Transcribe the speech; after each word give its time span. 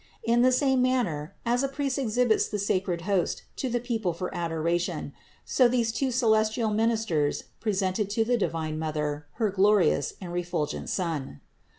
In 0.23 0.41
the 0.41 0.51
same 0.51 0.81
manner 0.81 1.35
as 1.45 1.61
a 1.61 1.67
priest 1.67 1.99
exhibits 1.99 2.47
the 2.47 2.57
sacred 2.57 3.01
host 3.01 3.43
to 3.57 3.69
the 3.69 3.79
people 3.79 4.13
for 4.13 4.33
adoration, 4.35 5.13
so 5.45 5.67
these 5.67 5.91
two 5.91 6.09
celestial 6.09 6.71
ministers 6.71 7.43
presented 7.59 8.09
to 8.09 8.25
the 8.25 8.35
divine 8.35 8.79
Mother 8.79 9.27
her 9.33 9.51
glorious 9.51 10.15
and 10.19 10.33
refulgent 10.33 10.89
Son. 10.89 11.39